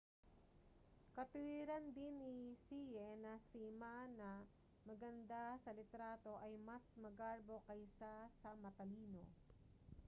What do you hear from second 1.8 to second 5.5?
din ni hsieh na si ma na maganda